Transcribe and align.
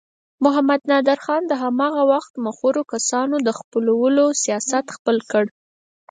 محمد 0.43 0.81
نادر 0.91 1.19
خان 1.25 1.41
د 1.47 1.53
هماغه 1.63 2.03
وخت 2.13 2.33
مخورو 2.45 2.81
کسانو 2.93 3.35
د 3.47 3.49
خپلولو 3.59 4.25
سیاست 4.43 4.85
خپل 4.95 5.17
کړ. 5.31 5.45